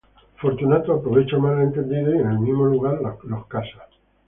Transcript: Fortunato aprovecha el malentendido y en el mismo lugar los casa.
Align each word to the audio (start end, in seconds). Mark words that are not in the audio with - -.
Fortunato 0.37 0.93
aprovecha 0.95 1.35
el 1.35 1.43
malentendido 1.43 2.15
y 2.15 2.21
en 2.21 2.27
el 2.31 2.39
mismo 2.39 2.65
lugar 2.65 2.99
los 3.27 3.45
casa. 3.45 3.87